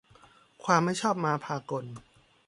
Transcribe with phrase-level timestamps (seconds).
[0.63, 1.85] ความไม่ชอบมาพากล